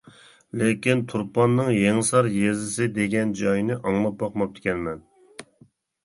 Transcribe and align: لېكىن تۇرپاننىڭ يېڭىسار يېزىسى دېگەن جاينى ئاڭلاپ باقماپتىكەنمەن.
لېكىن 0.59 1.01
تۇرپاننىڭ 1.09 1.67
يېڭىسار 1.73 2.29
يېزىسى 2.37 2.87
دېگەن 2.95 3.33
جاينى 3.41 3.77
ئاڭلاپ 3.81 4.17
باقماپتىكەنمەن. 4.23 5.05